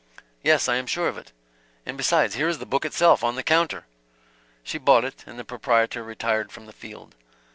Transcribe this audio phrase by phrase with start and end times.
[0.41, 1.31] "Yes, I am sure of it.
[1.85, 3.85] And besides, here is the book itself, on the counter."
[4.63, 7.13] She bought it and the proprietor retired from the field.